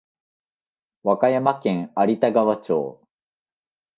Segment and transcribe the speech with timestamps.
[1.03, 3.03] 和歌山県有田川町